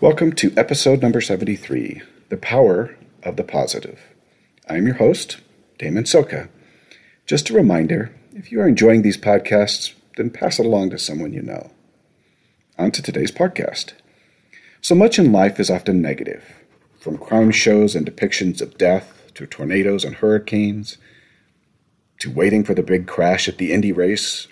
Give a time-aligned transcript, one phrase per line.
[0.00, 4.00] Welcome to episode number 73 The Power of the Positive.
[4.68, 5.38] I'm your host,
[5.76, 6.48] Damon Soka.
[7.26, 11.32] Just a reminder if you are enjoying these podcasts, then pass it along to someone
[11.32, 11.72] you know.
[12.78, 13.94] On to today's podcast.
[14.80, 16.44] So much in life is often negative,
[17.00, 20.96] from crime shows and depictions of death to tornadoes and hurricanes,
[22.20, 24.46] to waiting for the big crash at the Indy race,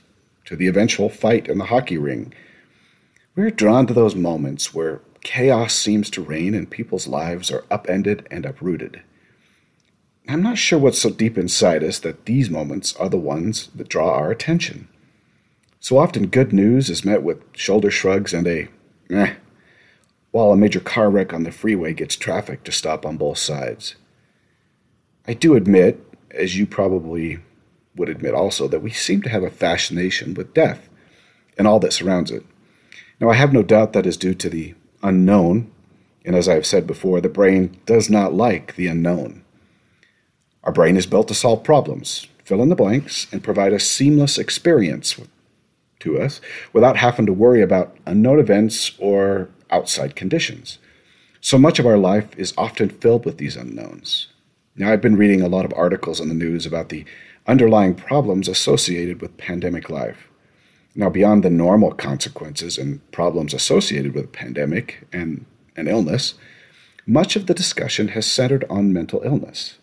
[0.47, 2.35] to the eventual fight in the hockey ring.
[3.37, 8.25] We're drawn to those moments where chaos seems to reign and people's lives are upended
[8.31, 9.03] and uprooted.
[10.29, 13.89] I'm not sure what's so deep inside us that these moments are the ones that
[13.89, 14.87] draw our attention.
[15.81, 18.69] So often, good news is met with shoulder shrugs and a
[19.11, 19.35] meh,
[20.31, 23.97] while a major car wreck on the freeway gets traffic to stop on both sides.
[25.27, 27.41] I do admit, as you probably
[27.97, 30.89] would admit also, that we seem to have a fascination with death
[31.59, 32.47] and all that surrounds it.
[33.19, 34.75] Now, I have no doubt that is due to the
[35.07, 35.71] unknown,
[36.25, 39.45] and as I have said before, the brain does not like the unknown.
[40.65, 44.37] Our brain is built to solve problems, fill in the blanks, and provide a seamless
[44.37, 45.19] experience
[46.01, 46.41] to us
[46.73, 50.79] without having to worry about unknown events or outside conditions.
[51.41, 54.29] So much of our life is often filled with these unknowns.
[54.75, 57.05] Now, I've been reading a lot of articles in the news about the
[57.47, 60.29] underlying problems associated with pandemic life.
[60.99, 65.45] Now, beyond the normal consequences and problems associated with a pandemic and
[65.77, 66.35] an illness,
[67.07, 69.77] much of the discussion has centered on mental illness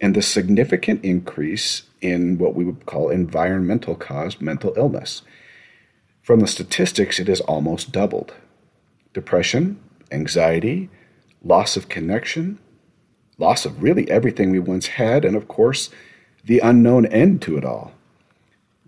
[0.00, 5.22] and the significant increase in what we would call environmental caused mental illness.
[6.22, 8.32] From the statistics, it has almost doubled.
[9.12, 9.80] Depression,
[10.12, 10.88] anxiety,
[11.42, 12.60] loss of connection,
[13.38, 15.90] loss of really everything we once had, and of course,
[16.44, 17.92] the unknown end to it all.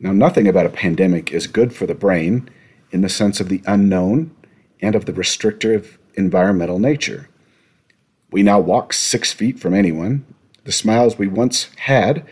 [0.02, 2.50] Now, nothing about a pandemic is good for the brain
[2.90, 4.34] in the sense of the unknown
[4.80, 7.28] and of the restrictive environmental nature.
[8.32, 10.26] We now walk six feet from anyone.
[10.64, 12.26] The smiles we once had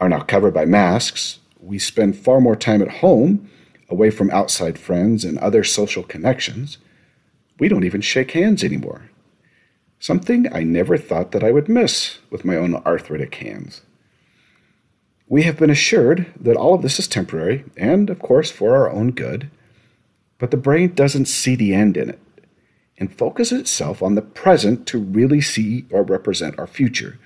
[0.00, 1.38] are now covered by masks.
[1.58, 3.48] We spend far more time at home,
[3.88, 6.76] away from outside friends and other social connections.
[7.58, 9.08] We don't even shake hands anymore.
[9.98, 13.80] Something I never thought that I would miss with my own arthritic hands.
[15.32, 18.90] We have been assured that all of this is temporary and, of course, for our
[18.90, 19.50] own good,
[20.36, 22.20] but the brain doesn't see the end in it
[22.98, 27.18] and focuses itself on the present to really see or represent our future.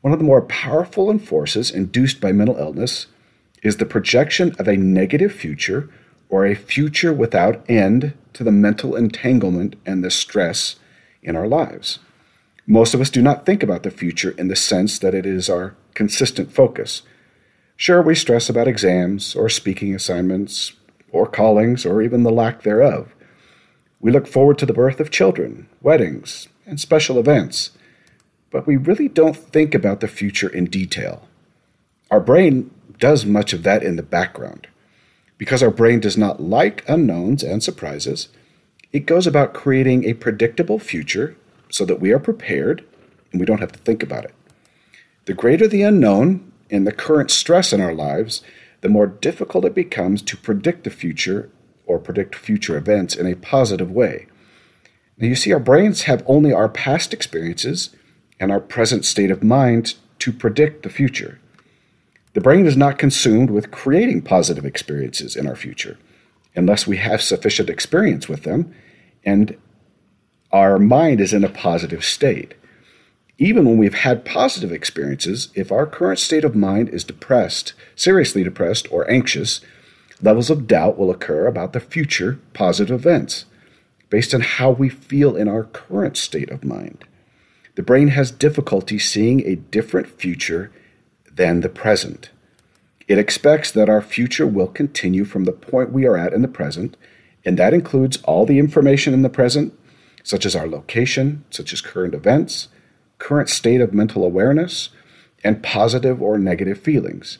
[0.00, 3.08] One of the more powerful forces induced by mental illness
[3.64, 5.90] is the projection of a negative future
[6.28, 10.76] or a future without end to the mental entanglement and the stress
[11.20, 11.98] in our lives.
[12.64, 15.50] Most of us do not think about the future in the sense that it is
[15.50, 17.02] our consistent focus.
[17.76, 20.74] Sure, we stress about exams or speaking assignments
[21.10, 23.16] or callings or even the lack thereof.
[23.98, 27.72] We look forward to the birth of children, weddings, and special events,
[28.52, 31.26] but we really don't think about the future in detail.
[32.12, 32.70] Our brain
[33.00, 34.68] does much of that in the background.
[35.36, 38.28] Because our brain does not like unknowns and surprises,
[38.92, 41.36] it goes about creating a predictable future
[41.70, 42.84] so that we are prepared
[43.32, 44.34] and we don't have to think about it.
[45.28, 48.40] The greater the unknown and the current stress in our lives,
[48.80, 51.50] the more difficult it becomes to predict the future
[51.84, 54.26] or predict future events in a positive way.
[55.18, 57.90] Now, you see, our brains have only our past experiences
[58.40, 61.38] and our present state of mind to predict the future.
[62.32, 65.98] The brain is not consumed with creating positive experiences in our future
[66.54, 68.74] unless we have sufficient experience with them
[69.26, 69.58] and
[70.52, 72.54] our mind is in a positive state.
[73.40, 78.42] Even when we've had positive experiences, if our current state of mind is depressed, seriously
[78.42, 79.60] depressed, or anxious,
[80.20, 83.44] levels of doubt will occur about the future positive events
[84.10, 87.04] based on how we feel in our current state of mind.
[87.76, 90.72] The brain has difficulty seeing a different future
[91.30, 92.30] than the present.
[93.06, 96.48] It expects that our future will continue from the point we are at in the
[96.48, 96.96] present,
[97.44, 99.78] and that includes all the information in the present,
[100.24, 102.68] such as our location, such as current events,
[103.18, 104.90] current state of mental awareness,
[105.44, 107.38] and positive or negative feelings,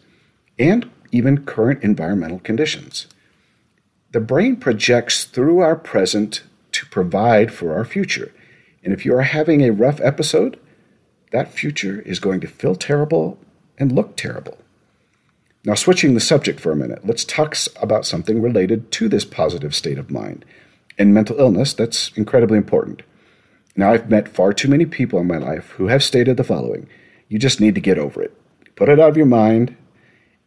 [0.58, 3.06] and even current environmental conditions.
[4.12, 6.42] The brain projects through our present
[6.72, 8.32] to provide for our future.
[8.82, 10.58] And if you are having a rough episode,
[11.32, 13.38] that future is going to feel terrible
[13.76, 14.58] and look terrible.
[15.64, 19.74] Now, switching the subject for a minute, let's talk about something related to this positive
[19.74, 20.44] state of mind
[20.96, 23.02] and mental illness that's incredibly important.
[23.78, 26.88] Now, I've met far too many people in my life who have stated the following
[27.28, 28.36] you just need to get over it,
[28.74, 29.76] put it out of your mind,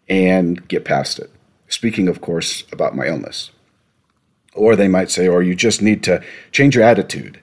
[0.09, 1.31] and get past it.
[1.69, 3.51] Speaking, of course, about my illness.
[4.53, 7.39] Or they might say, or you just need to change your attitude,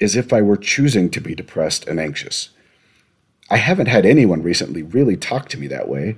[0.00, 2.48] as if I were choosing to be depressed and anxious.
[3.48, 6.16] I haven't had anyone recently really talk to me that way,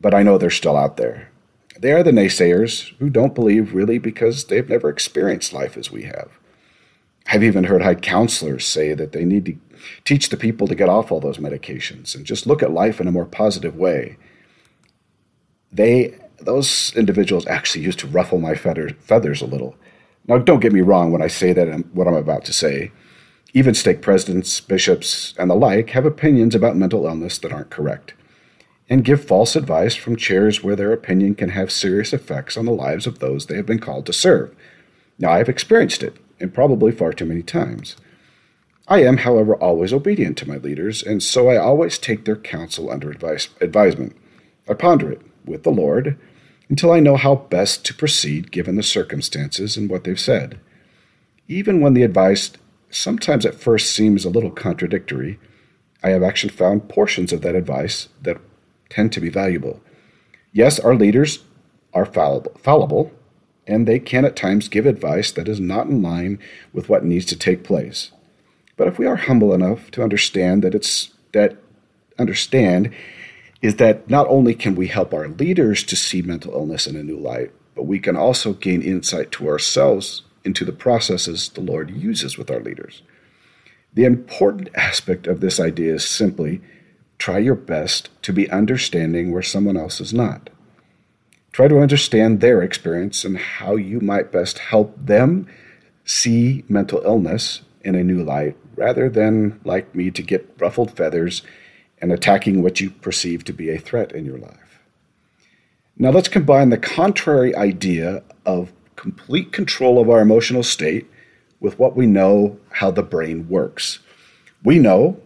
[0.00, 1.32] but I know they're still out there.
[1.76, 6.04] They are the naysayers who don't believe really because they've never experienced life as we
[6.04, 6.37] have.
[7.26, 9.56] I've even heard high councilors say that they need to
[10.04, 13.06] teach the people to get off all those medications and just look at life in
[13.06, 14.16] a more positive way.
[15.70, 19.76] They, those individuals actually used to ruffle my feathers a little.
[20.26, 22.92] Now, don't get me wrong when I say that and what I'm about to say.
[23.54, 28.14] Even stake presidents, bishops, and the like have opinions about mental illness that aren't correct
[28.90, 32.72] and give false advice from chairs where their opinion can have serious effects on the
[32.72, 34.54] lives of those they have been called to serve.
[35.18, 37.96] Now, I have experienced it, and probably far too many times.
[38.86, 42.90] I am, however, always obedient to my leaders, and so I always take their counsel
[42.90, 44.16] under advice, advisement.
[44.68, 46.18] I ponder it with the Lord
[46.70, 50.58] until I know how best to proceed given the circumstances and what they've said.
[51.48, 52.52] Even when the advice
[52.90, 55.38] sometimes at first seems a little contradictory,
[56.02, 58.38] I have actually found portions of that advice that
[58.88, 59.82] tend to be valuable.
[60.52, 61.44] Yes, our leaders
[61.92, 63.12] are fallible, fallible,
[63.68, 66.38] and they can at times give advice that is not in line
[66.72, 68.10] with what needs to take place.
[68.76, 71.58] But if we are humble enough to understand that it's that
[72.18, 72.92] understand
[73.60, 77.02] is that not only can we help our leaders to see mental illness in a
[77.02, 81.90] new light, but we can also gain insight to ourselves into the processes the Lord
[81.90, 83.02] uses with our leaders.
[83.94, 86.60] The important aspect of this idea is simply
[87.18, 90.50] try your best to be understanding where someone else is not.
[91.58, 95.48] Try to understand their experience and how you might best help them
[96.04, 101.42] see mental illness in a new light rather than, like me, to get ruffled feathers
[102.00, 104.78] and attacking what you perceive to be a threat in your life.
[105.96, 111.10] Now, let's combine the contrary idea of complete control of our emotional state
[111.58, 113.98] with what we know how the brain works.
[114.62, 115.20] We know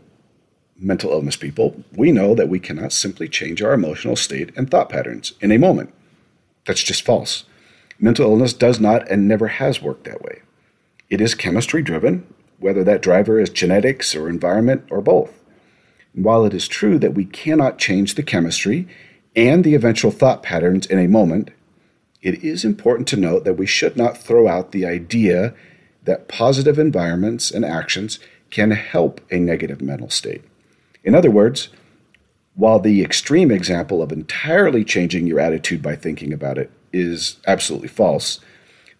[0.79, 4.88] mental illness people, we know that we cannot simply change our emotional state and thought
[4.88, 5.93] patterns in a moment.
[6.67, 7.44] That's just false.
[7.99, 10.43] Mental illness does not and never has worked that way.
[11.09, 12.26] It is chemistry driven,
[12.59, 15.43] whether that driver is genetics or environment or both.
[16.14, 18.88] And while it is true that we cannot change the chemistry
[19.35, 21.50] and the eventual thought patterns in a moment,
[22.20, 25.55] it is important to note that we should not throw out the idea
[26.05, 28.19] that positive environments and actions
[28.50, 30.43] can help a negative mental state.
[31.05, 31.69] In other words,
[32.54, 37.88] while the extreme example of entirely changing your attitude by thinking about it is absolutely
[37.88, 38.40] false,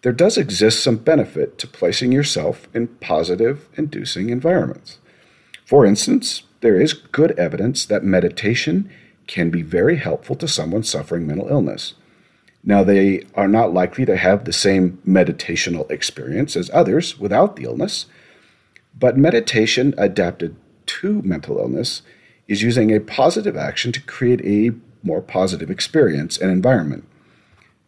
[0.01, 4.97] there does exist some benefit to placing yourself in positive inducing environments.
[5.65, 8.89] For instance, there is good evidence that meditation
[9.27, 11.93] can be very helpful to someone suffering mental illness.
[12.63, 17.63] Now, they are not likely to have the same meditational experience as others without the
[17.63, 18.05] illness,
[18.97, 22.01] but meditation adapted to mental illness
[22.53, 27.03] is using a positive action to create a more positive experience and environment.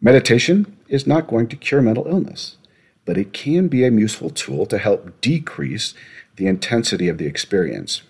[0.00, 2.56] Meditation is not going to cure mental illness,
[3.04, 5.94] but it can be a useful tool to help decrease
[6.34, 8.02] the intensity of the experience.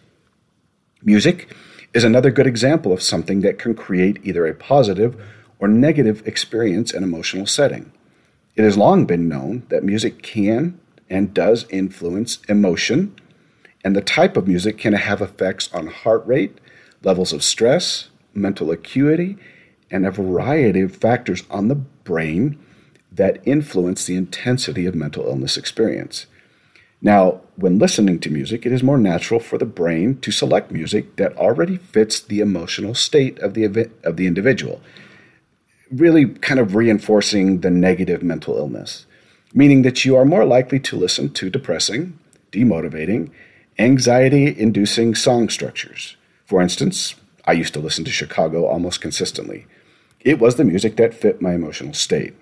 [1.03, 1.55] Music
[1.93, 5.15] is another good example of something that can create either a positive
[5.59, 7.93] or negative experience and emotional setting.
[8.57, 13.15] It has long been known that music can and does influence emotion,
[13.87, 16.59] and the type of music can have effects on heart rate,
[17.05, 19.37] levels of stress, mental acuity,
[19.93, 22.59] and a variety of factors on the brain
[23.13, 26.27] that influence the intensity of mental illness experience.
[27.01, 31.15] Now, when listening to music, it is more natural for the brain to select music
[31.15, 34.81] that already fits the emotional state of the, event, of the individual,
[35.93, 39.07] really kind of reinforcing the negative mental illness,
[39.55, 42.19] meaning that you are more likely to listen to depressing,
[42.51, 43.31] demotivating,
[43.79, 46.17] anxiety inducing song structures.
[46.45, 47.15] For instance,
[47.45, 49.67] I used to listen to Chicago almost consistently.
[50.21, 52.35] It was the music that fit my emotional state.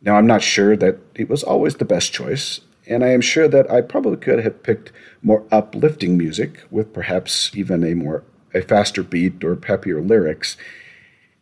[0.00, 3.48] Now, I'm not sure that it was always the best choice, and I am sure
[3.48, 4.92] that I probably could have picked
[5.22, 8.22] more uplifting music with perhaps even a more
[8.54, 10.56] a faster beat or peppier lyrics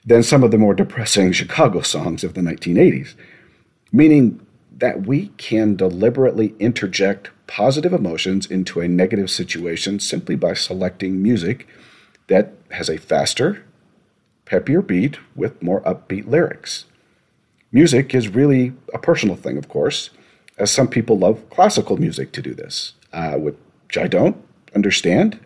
[0.04, 3.14] than some of the more depressing Chicago songs of the 1980s,
[3.92, 4.44] meaning
[4.78, 11.66] that we can deliberately interject positive emotions into a negative situation simply by selecting music
[12.28, 13.64] that has a faster,
[14.44, 16.84] peppier beat with more upbeat lyrics.
[17.72, 20.10] Music is really a personal thing, of course,
[20.58, 23.56] as some people love classical music to do this, uh, which
[23.96, 24.36] I don't
[24.74, 25.38] understand,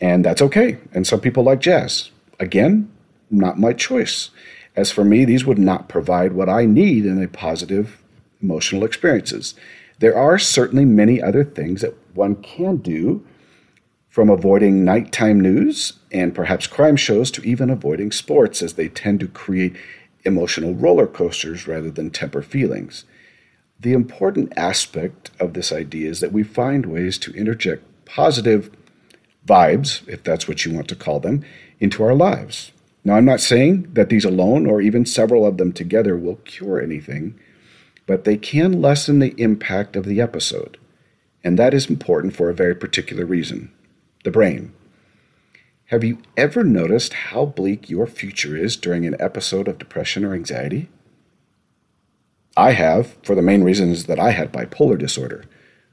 [0.00, 0.78] and that's okay.
[0.92, 2.10] And some people like jazz.
[2.40, 2.90] Again,
[3.30, 4.30] not my choice.
[4.76, 8.03] As for me, these would not provide what I need in a positive
[8.44, 9.54] emotional experiences.
[9.98, 13.24] There are certainly many other things that one can do,
[14.08, 19.18] from avoiding nighttime news and perhaps crime shows to even avoiding sports, as they tend
[19.18, 19.74] to create
[20.24, 23.04] emotional roller coasters rather than temper feelings.
[23.80, 28.70] The important aspect of this idea is that we find ways to interject positive
[29.44, 31.44] vibes, if that's what you want to call them,
[31.80, 32.70] into our lives.
[33.04, 36.80] Now, I'm not saying that these alone or even several of them together will cure
[36.80, 37.38] anything,
[38.06, 40.78] but they can lessen the impact of the episode.
[41.42, 43.72] And that is important for a very particular reason
[44.24, 44.72] the brain.
[45.88, 50.32] Have you ever noticed how bleak your future is during an episode of depression or
[50.32, 50.88] anxiety?
[52.56, 55.44] I have, for the main reasons that I had bipolar disorder.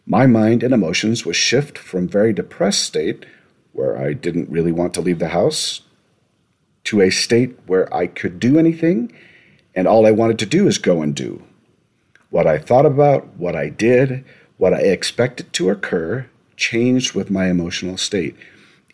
[0.06, 3.26] My mind and emotions would shift from very depressed state,
[3.74, 5.82] where I didn't really want to leave the house,
[6.86, 9.12] to a state where I could do anything,
[9.76, 11.44] and all I wanted to do is go and do.
[12.32, 14.24] What I thought about, what I did,
[14.58, 18.38] what I expected to occur changed with my emotional state,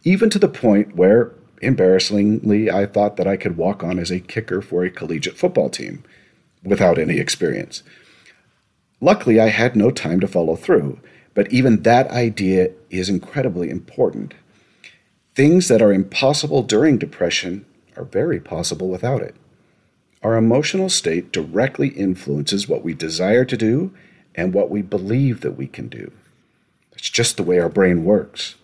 [0.04, 4.20] even to the point where, embarrassingly, I thought that I could walk on as a
[4.20, 6.04] kicker for a collegiate football team
[6.64, 7.84] without any experience.
[9.00, 11.00] Luckily, I had no time to follow through,
[11.36, 14.34] but even that idea is incredibly important.
[15.36, 19.36] Things that are impossible during depression are very possible without it.
[20.28, 23.94] Our emotional state directly influences what we desire to do
[24.36, 26.12] and what we believe that we can do.
[26.92, 28.56] It's just the way our brain works.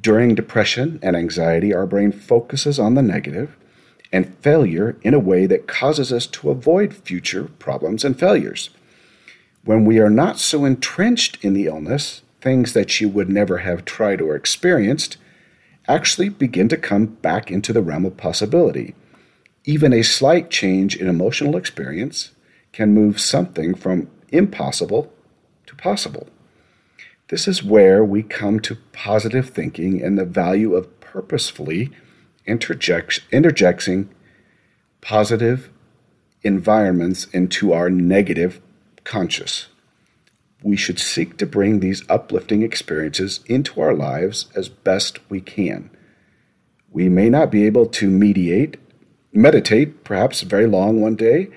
[0.00, 3.56] During depression and anxiety, our brain focuses on the negative
[4.12, 8.70] and failure in a way that causes us to avoid future problems and failures.
[9.64, 13.84] When we are not so entrenched in the illness, things that you would never have
[13.84, 15.16] tried or experienced
[15.88, 18.94] actually begin to come back into the realm of possibility.
[19.66, 22.30] Even a slight change in emotional experience
[22.72, 25.12] can move something from impossible
[25.66, 26.28] to possible.
[27.28, 31.90] This is where we come to positive thinking and the value of purposefully
[32.46, 34.08] interject, interjecting
[35.02, 35.70] positive
[36.42, 38.62] environments into our negative
[39.04, 39.66] conscious
[40.62, 45.90] we should seek to bring these uplifting experiences into our lives as best we can.
[46.90, 48.76] We may not be able to mediate,
[49.36, 51.48] meditate perhaps very long one day,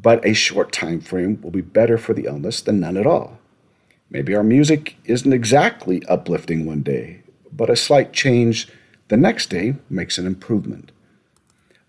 [0.00, 3.38] but a short time frame will be better for the illness than none at all.
[4.10, 8.68] Maybe our music isn't exactly uplifting one day, but a slight change
[9.08, 10.92] the next day makes an improvement.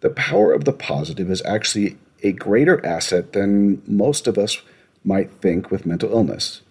[0.02, 4.62] The power of the positive is actually a greater asset than most of us
[5.04, 6.62] might think with mental illness.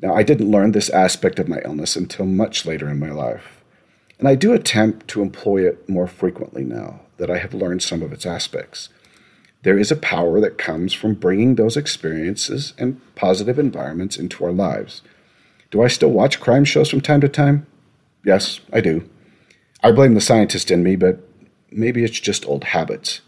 [0.00, 3.64] Now, I didn't learn this aspect of my illness until much later in my life,
[4.18, 8.02] and I do attempt to employ it more frequently now that I have learned some
[8.02, 8.88] of its aspects.
[9.62, 14.52] There is a power that comes from bringing those experiences and positive environments into our
[14.52, 15.02] lives.
[15.70, 17.66] Do I still watch crime shows from time to time?
[18.24, 19.08] Yes, I do.
[19.82, 21.20] I blame the scientist in me, but
[21.70, 23.20] maybe it's just old habits.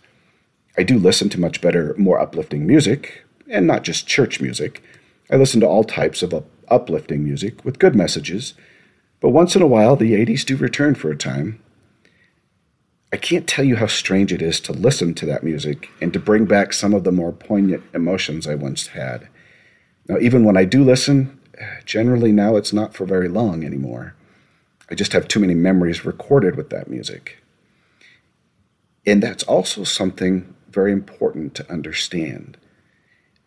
[0.78, 4.82] I do listen to much better, more uplifting music, and not just church music.
[5.30, 8.54] I listen to all types of uplifting music with good messages,
[9.20, 11.60] but once in a while the 80s do return for a time.
[13.12, 16.20] I can't tell you how strange it is to listen to that music and to
[16.20, 19.28] bring back some of the more poignant emotions I once had.
[20.08, 21.38] Now, even when I do listen,
[21.84, 24.14] generally now it's not for very long anymore.
[24.90, 27.38] I just have too many memories recorded with that music.
[29.06, 32.56] And that's also something very important to understand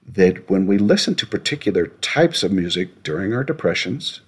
[0.06, 4.20] that when we listen to particular types of music during our depressions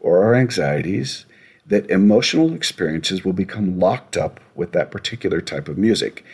[0.00, 1.26] or our anxieties,
[1.66, 6.24] that emotional experiences will become locked up with that particular type of music.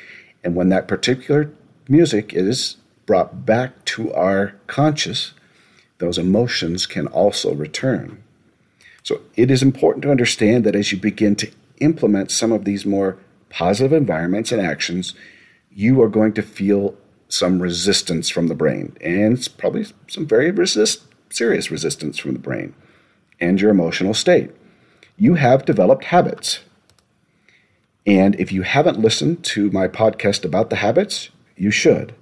[0.42, 1.50] And when that particular
[1.88, 5.32] music is brought back to our conscious,
[5.99, 8.23] those emotions can also return.
[9.02, 12.85] So it is important to understand that as you begin to implement some of these
[12.85, 13.18] more
[13.50, 15.14] positive environments and actions,
[15.70, 16.94] you are going to feel
[17.28, 22.75] some resistance from the brain, and probably some very resist, serious resistance from the brain
[23.40, 24.50] and your emotional state.
[25.20, 26.60] You have developed habits.
[28.06, 32.14] And if you haven't listened to my podcast about the habits, you should.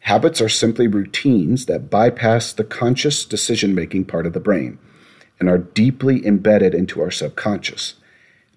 [0.00, 4.78] Habits are simply routines that bypass the conscious decision making part of the brain
[5.40, 7.94] and are deeply embedded into our subconscious.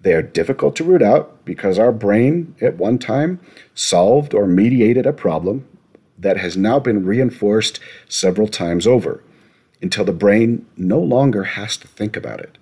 [0.02, 3.40] They are difficult to root out because our brain, at one time,
[3.74, 5.66] solved or mediated a problem
[6.18, 9.24] that has now been reinforced several times over
[9.80, 12.58] until the brain no longer has to think about it.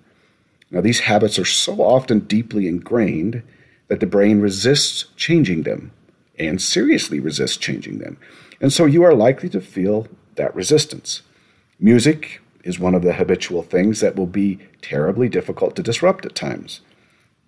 [0.71, 3.41] Now, these habits are so often deeply ingrained
[3.87, 5.91] that the brain resists changing them
[6.37, 8.17] and seriously resists changing them.
[8.61, 11.21] and so you are likely to feel that resistance.
[11.79, 16.35] Music is one of the habitual things that will be terribly difficult to disrupt at
[16.35, 16.81] times.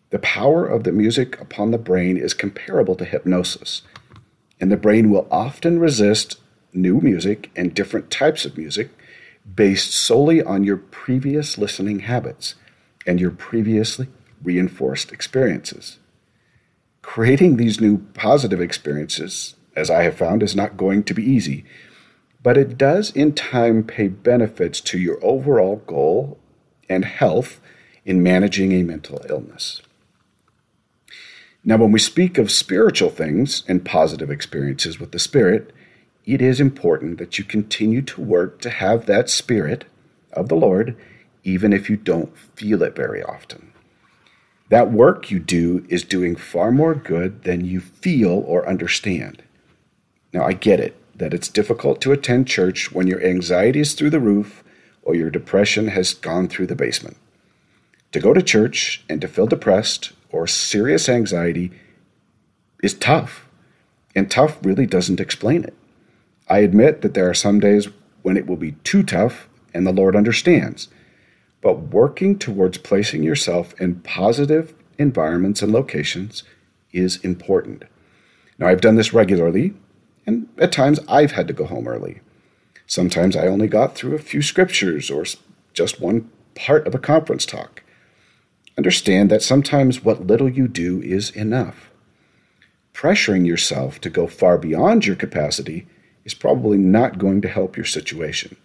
[0.10, 3.82] The power of the music upon the brain is comparable to hypnosis,
[4.60, 6.40] and the brain will often resist
[6.74, 8.90] new music and different types of music
[9.56, 12.56] based solely on your previous listening habits
[13.06, 14.08] and your previously
[14.44, 16.00] reinforced experiences.
[17.02, 21.66] Creating these new positive experiences, as I have found, is not going to be easy,
[22.44, 26.40] but it does in time pay benefits to your overall goal
[26.90, 27.60] and health
[28.06, 29.82] in managing a mental illness.
[31.64, 35.72] Now, when we speak of spiritual things and positive experiences with the Spirit,
[36.26, 39.86] it is important that you continue to work to have that Spirit
[40.34, 40.96] of the Lord,
[41.44, 43.72] even if you don't feel it very often.
[44.70, 49.44] That work you do is doing far more good than you feel or understand.
[50.34, 54.12] Now, I get it that it's difficult to attend church when your anxiety is through
[54.12, 54.64] the roof
[55.04, 57.18] or your depression has gone through the basement.
[58.14, 61.72] To go to church and to feel depressed or serious anxiety
[62.82, 63.48] is tough,
[64.16, 65.74] and tough really doesn't explain it.
[66.50, 67.88] I admit that there are some days
[68.22, 70.88] when it will be too tough, and the Lord understands.
[71.62, 76.44] But working towards placing yourself in positive environments and locations
[76.92, 77.84] is important.
[78.58, 79.74] Now, I've done this regularly,
[80.26, 82.22] and at times I've had to go home early.
[82.86, 85.26] Sometimes I only got through a few scriptures or
[85.74, 87.84] just one part of a conference talk.
[88.78, 91.90] Understand that sometimes what little you do is enough.
[92.94, 95.88] Pressuring yourself to go far beyond your capacity
[96.26, 98.58] is probably not going to help your situation.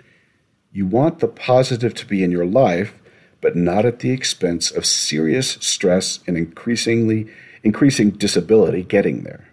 [0.76, 2.92] You want the positive to be in your life,
[3.40, 7.28] but not at the expense of serious stress and increasingly
[7.62, 9.48] increasing disability getting there.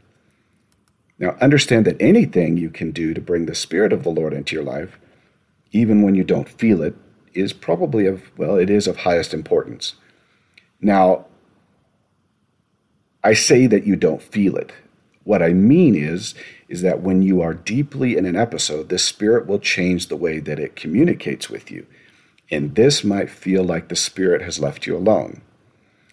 [1.18, 4.54] Now, understand that anything you can do to bring the Spirit of the Lord into
[4.54, 5.00] your life,
[5.72, 6.94] even when you don't feel it,
[7.34, 9.94] is probably of, well, it is of highest importance.
[10.82, 11.28] Now,
[13.24, 14.74] I say that you don't feel it.
[15.24, 16.36] What I mean is,
[16.68, 20.40] is that when you are deeply in an episode, the spirit will change the way
[20.40, 21.86] that it communicates with you.
[22.52, 25.42] And this might feel like the spirit has left you alone.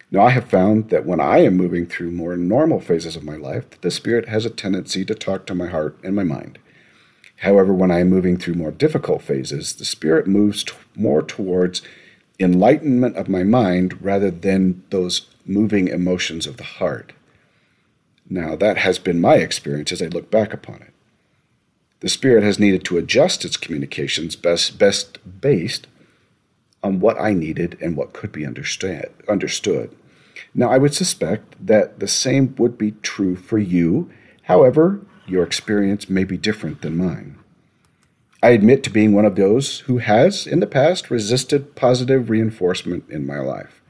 [0.09, 3.35] Now, I have found that when I am moving through more normal phases of my
[3.35, 6.59] life, the spirit has a tendency to talk to my heart and my mind.
[7.37, 11.81] However, when I am moving through more difficult phases, the spirit moves t- more towards
[12.39, 17.13] enlightenment of my mind rather than those moving emotions of the heart.
[18.31, 20.93] Now, that has been my experience as I look back upon it.
[21.99, 25.87] The Spirit has needed to adjust its communications best, best based
[26.81, 29.95] on what I needed and what could be understood.
[30.55, 34.09] Now, I would suspect that the same would be true for you.
[34.43, 37.37] However, your experience may be different than mine.
[38.41, 43.09] I admit to being one of those who has, in the past, resisted positive reinforcement
[43.09, 43.81] in my life.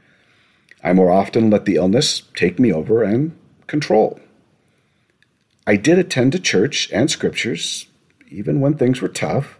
[0.82, 4.18] I more often let the illness take me over and control.
[5.66, 7.86] I did attend to church and scriptures,
[8.28, 9.58] even when things were tough.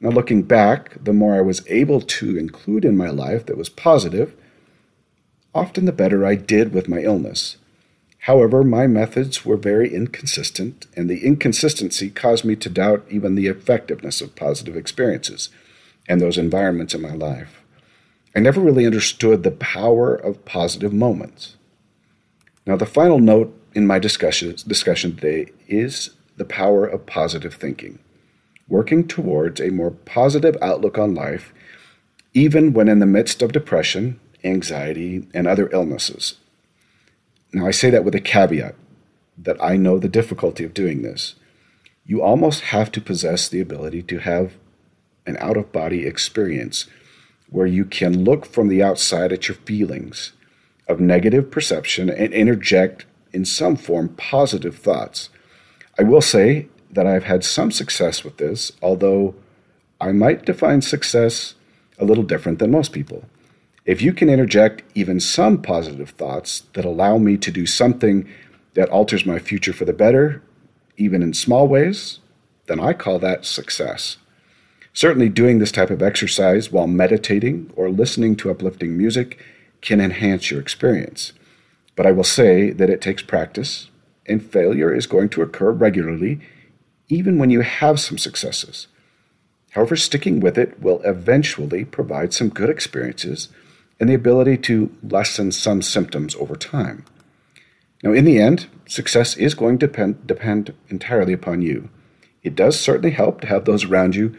[0.00, 3.68] Now, looking back, the more I was able to include in my life that was
[3.68, 4.34] positive,
[5.54, 7.58] often the better I did with my illness.
[8.20, 13.48] However, my methods were very inconsistent, and the inconsistency caused me to doubt even the
[13.48, 15.50] effectiveness of positive experiences
[16.08, 17.62] and those environments in my life.
[18.34, 21.56] I never really understood the power of positive moments.
[22.66, 27.98] Now, the final note in my discussion, discussion today is the power of positive thinking,
[28.68, 31.52] working towards a more positive outlook on life,
[32.32, 36.36] even when in the midst of depression, anxiety, and other illnesses.
[37.52, 38.74] Now, I say that with a caveat
[39.38, 41.34] that I know the difficulty of doing this.
[42.04, 44.54] You almost have to possess the ability to have
[45.26, 46.86] an out of body experience
[47.48, 50.32] where you can look from the outside at your feelings
[50.88, 55.28] of negative perception and interject in some form positive thoughts.
[55.98, 59.34] I will say that I've had some success with this, although
[60.00, 61.54] I might define success
[61.98, 63.24] a little different than most people.
[63.84, 68.26] If you can interject even some positive thoughts that allow me to do something
[68.74, 70.42] that alters my future for the better,
[70.96, 72.20] even in small ways,
[72.66, 74.16] then I call that success.
[74.92, 79.40] Certainly, doing this type of exercise while meditating or listening to uplifting music
[79.80, 81.32] can enhance your experience.
[81.96, 83.90] But I will say that it takes practice,
[84.26, 86.40] and failure is going to occur regularly,
[87.08, 88.88] even when you have some successes.
[89.72, 93.48] However, sticking with it will eventually provide some good experiences
[93.98, 97.04] and the ability to lessen some symptoms over time.
[98.02, 101.88] Now, in the end, success is going to depend, depend entirely upon you.
[102.42, 104.36] It does certainly help to have those around you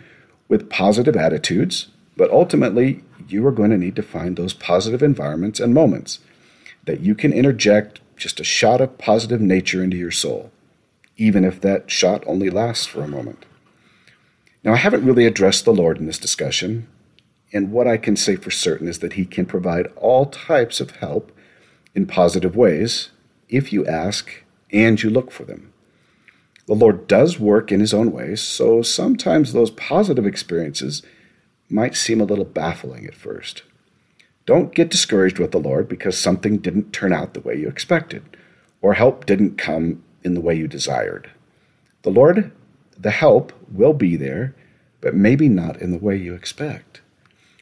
[0.48, 5.60] with positive attitudes, but ultimately, you are going to need to find those positive environments
[5.60, 6.20] and moments
[6.86, 10.52] that you can interject just a shot of positive nature into your soul,
[11.18, 13.46] even if that shot only lasts for a moment.
[14.64, 16.88] Now, I haven't really addressed the Lord in this discussion,
[17.54, 20.92] and what I can say for certain is that He can provide all types of
[20.98, 21.32] help
[21.94, 23.12] in positive ways
[23.48, 25.72] if you ask and you look for them.
[26.68, 31.04] The Lord does work in His own ways, so sometimes those positive experiences
[31.70, 33.64] might seem a little baffling at first.
[34.46, 38.38] Don't get discouraged with the Lord because something didn't turn out the way you expected,
[38.82, 41.32] or help didn't come in the way you desired.
[42.04, 42.52] The Lord,
[42.98, 44.54] the help, will be there,
[45.02, 47.02] but maybe not in the way you expect.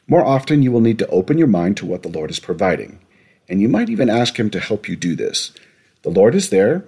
[0.06, 3.00] More often, you will need to open your mind to what the Lord is providing,
[3.48, 5.52] and you might even ask Him to help you do this.
[6.02, 6.84] The Lord is there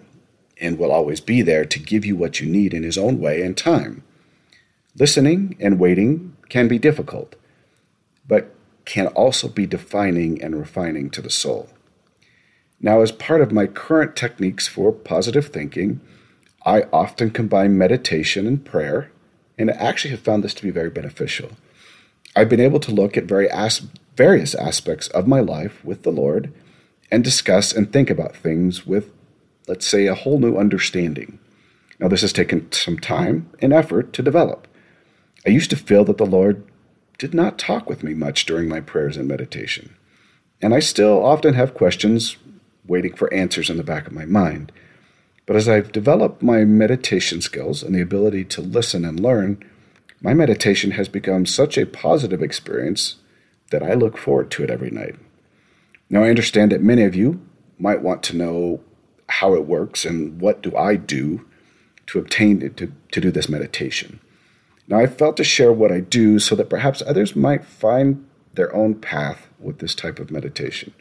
[0.59, 3.40] and will always be there to give you what you need in His own way
[3.42, 4.02] and time.
[4.98, 7.37] Listening and waiting can be difficult,
[8.26, 8.54] but
[8.87, 11.68] can also be defining and refining to the soul.
[12.81, 16.01] Now, as part of my current techniques for positive thinking,
[16.64, 19.11] I often combine meditation and prayer,
[19.59, 21.51] and I actually have found this to be very beneficial.
[22.35, 26.11] I've been able to look at very as- various aspects of my life with the
[26.11, 26.53] Lord
[27.11, 29.12] and discuss and think about things with,
[29.66, 31.38] let's say, a whole new understanding.
[31.99, 34.68] Now, this has taken some time and effort to develop.
[35.46, 36.64] I used to feel that the Lord
[37.18, 39.94] did not talk with me much during my prayers and meditation.
[40.61, 42.37] And I still often have questions
[42.87, 44.72] waiting for answers in the back of my mind.
[45.44, 49.62] But as I've developed my meditation skills and the ability to listen and learn,
[50.20, 53.16] my meditation has become such a positive experience
[53.70, 55.16] that I look forward to it every night.
[56.09, 57.40] Now, I understand that many of you
[57.79, 58.81] might want to know
[59.29, 61.44] how it works and what do I do
[62.07, 64.20] to obtain it, to, to do this meditation.
[64.88, 68.75] Now, I felt to share what I do so that perhaps others might find their
[68.75, 70.92] own path with this type of meditation.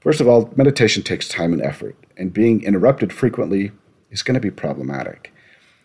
[0.00, 3.72] First of all, meditation takes time and effort, and being interrupted frequently
[4.10, 5.32] is going to be problematic.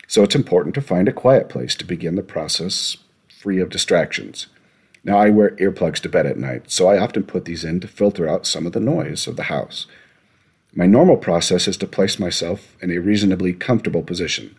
[0.06, 2.96] So it's important to find a quiet place to begin the process
[3.28, 4.46] free of distractions.
[5.04, 7.88] Now, I wear earplugs to bed at night, so I often put these in to
[7.88, 9.86] filter out some of the noise of the house.
[10.74, 14.56] My normal process is to place myself in a reasonably comfortable position.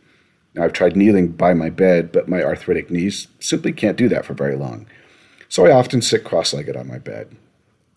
[0.60, 4.26] Now, I've tried kneeling by my bed, but my arthritic knees simply can't do that
[4.26, 4.88] for very long.
[5.48, 7.38] So I often sit cross legged on my bed.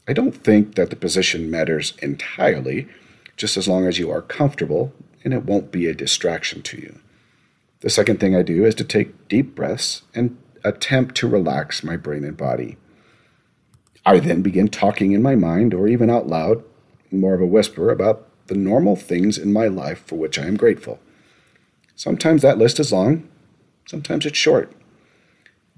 [0.07, 2.87] I don't think that the position matters entirely,
[3.37, 4.93] just as long as you are comfortable
[5.25, 7.01] and it won't be a distraction to you.
[7.81, 11.97] The second thing I do is to take deep breaths and attempt to relax my
[11.97, 12.77] brain and body.
[14.07, 16.63] I then begin talking in my mind or even out loud,
[17.11, 20.57] more of a whisper, about the normal things in my life for which I am
[20.57, 21.01] grateful.
[21.97, 23.29] Sometimes that list is long,
[23.87, 24.73] sometimes it's short.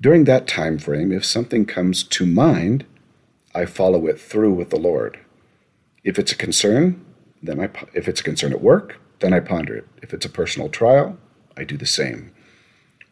[0.00, 2.84] During that time frame, if something comes to mind,
[3.54, 5.18] I follow it through with the Lord.
[6.02, 7.04] If it's a concern,
[7.42, 9.86] then I if it's a concern at work, then I ponder it.
[10.02, 11.18] If it's a personal trial,
[11.56, 12.32] I do the same.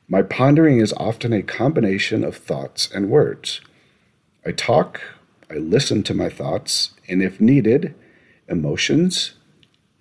[0.09, 3.61] My pondering is often a combination of thoughts and words.
[4.45, 5.01] I talk,
[5.49, 7.95] I listen to my thoughts, and if needed,
[8.49, 9.35] emotions,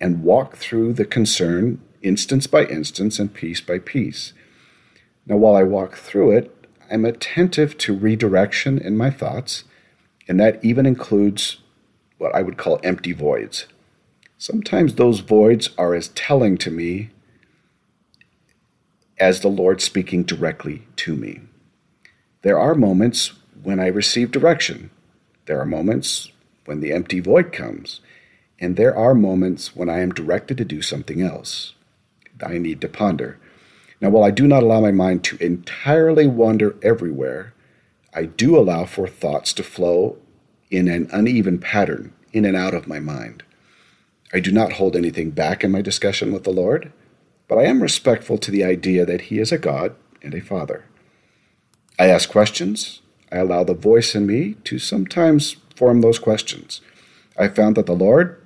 [0.00, 4.32] and walk through the concern instance by instance and piece by piece.
[5.26, 9.64] Now, while I walk through it, I'm attentive to redirection in my thoughts,
[10.28, 11.58] and that even includes
[12.18, 13.66] what I would call empty voids.
[14.38, 17.10] Sometimes those voids are as telling to me
[19.18, 21.40] as the Lord speaking directly to me.
[22.42, 24.90] There are moments when I receive direction.
[25.46, 26.32] There are moments
[26.64, 28.00] when the empty void comes.
[28.58, 31.74] And there are moments when I am directed to do something else.
[32.44, 33.38] I need to ponder.
[34.00, 37.54] Now, while I do not allow my mind to entirely wander everywhere,
[38.14, 40.18] I do allow for thoughts to flow
[40.70, 43.42] in an uneven pattern in and out of my mind.
[44.32, 46.92] I do not hold anything back in my discussion with the Lord,
[47.48, 50.84] but I am respectful to the idea that He is a God and a Father.
[51.98, 53.02] I ask questions.
[53.30, 56.80] I allow the voice in me to sometimes form those questions.
[57.38, 58.42] I found that the Lord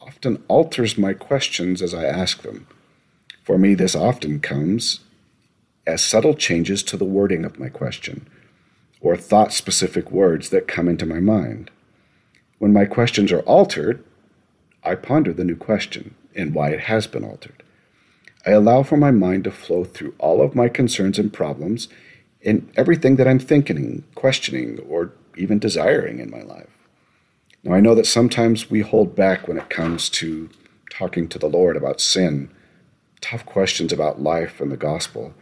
[0.00, 2.66] often alters my questions as I ask them.
[3.42, 5.00] For me, this often comes
[5.86, 8.28] as subtle changes to the wording of my question,
[9.00, 11.70] or thought specific words that come into my mind.
[12.58, 14.04] When my questions are altered,
[14.84, 17.62] I ponder the new question and why it has been altered.
[18.46, 21.88] I allow for my mind to flow through all of my concerns and problems
[22.44, 26.68] and everything that I'm thinking, questioning, or even desiring in my life.
[27.62, 30.48] Now, I know that sometimes we hold back when it comes to
[30.90, 32.50] talking to the Lord about sin
[33.20, 35.34] tough questions about life and the gospel.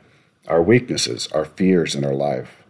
[0.48, 2.64] our weaknesses, our fears in our life.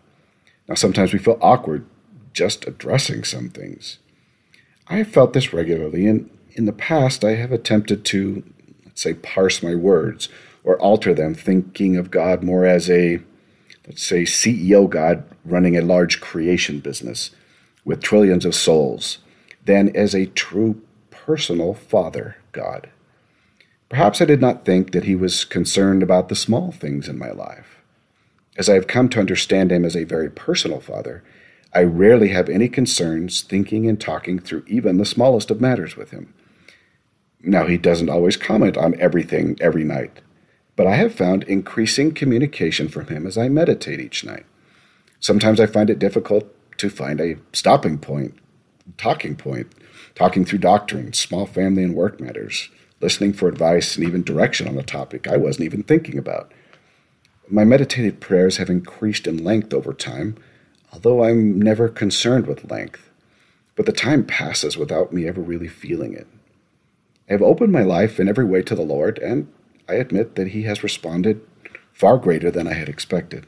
[0.68, 1.86] Now, sometimes we feel awkward
[2.34, 3.98] just addressing some things.
[4.88, 8.42] I have felt this regularly, and in the past, I have attempted to,
[8.84, 10.28] let's say, parse my words
[10.64, 13.20] or alter them, thinking of God more as a,
[13.86, 17.30] let's say, CEO God running a large creation business
[17.84, 19.18] with trillions of souls,
[19.64, 22.90] than as a true personal Father God.
[23.88, 27.30] Perhaps I did not think that he was concerned about the small things in my
[27.30, 27.78] life.
[28.56, 31.22] As I have come to understand him as a very personal Father,
[31.72, 36.10] I rarely have any concerns thinking and talking through even the smallest of matters with
[36.10, 36.34] him.
[37.40, 40.20] Now, he doesn't always comment on everything every night,
[40.76, 44.44] but I have found increasing communication from him as I meditate each night.
[45.20, 48.34] Sometimes I find it difficult to find a stopping point,
[48.96, 49.72] talking point,
[50.14, 54.78] talking through doctrine, small family and work matters, listening for advice and even direction on
[54.78, 56.52] a topic I wasn't even thinking about.
[57.48, 60.36] My meditative prayers have increased in length over time,
[60.92, 63.08] although I'm never concerned with length.
[63.76, 66.26] But the time passes without me ever really feeling it.
[67.28, 69.52] I have opened my life in every way to the Lord, and
[69.88, 71.40] I admit that He has responded
[71.92, 73.46] far greater than I had expected.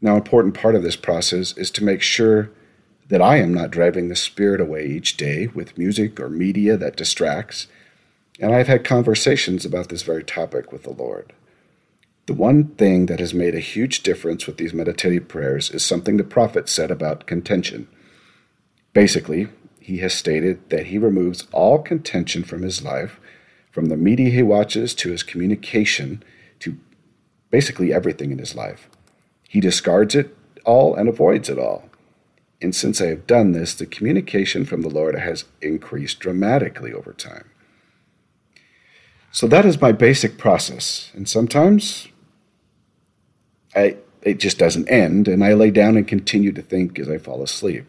[0.00, 2.50] Now, an important part of this process is to make sure
[3.08, 6.96] that I am not driving the Spirit away each day with music or media that
[6.96, 7.66] distracts
[8.40, 11.32] and I've had conversations about this very topic with the Lord.
[12.26, 16.16] The one thing that has made a huge difference with these meditative prayers is something
[16.16, 17.86] the prophet said about contention.
[18.92, 23.20] Basically, he has stated that he removes all contention from his life,
[23.70, 26.22] from the media he watches to his communication
[26.60, 26.78] to
[27.50, 28.88] basically everything in his life.
[29.48, 31.90] He discards it all and avoids it all.
[32.62, 37.12] And since I have done this, the communication from the Lord has increased dramatically over
[37.12, 37.50] time.
[39.34, 41.10] So that is my basic process.
[41.12, 42.06] And sometimes
[43.74, 47.18] I, it just doesn't end, and I lay down and continue to think as I
[47.18, 47.84] fall asleep.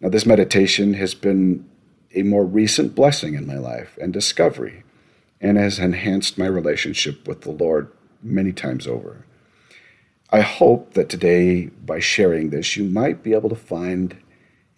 [0.00, 1.68] Now, this meditation has been
[2.14, 4.82] a more recent blessing in my life and discovery,
[5.42, 9.26] and has enhanced my relationship with the Lord many times over.
[10.30, 14.16] I hope that today, by sharing this, you might be able to find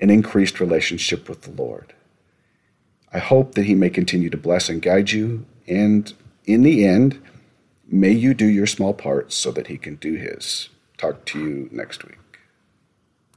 [0.00, 1.94] an increased relationship with the Lord.
[3.12, 6.12] I hope that He may continue to bless and guide you and
[6.44, 7.20] in the end,
[7.86, 10.68] may you do your small part so that he can do his.
[10.96, 12.18] Talk to you next week.